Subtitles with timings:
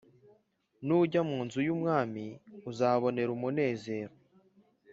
[0.85, 2.25] Nujya mu Nzu y’Ubwami
[2.69, 4.13] uzahabonera umunezero